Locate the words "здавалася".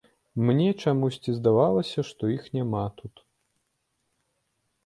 1.35-2.05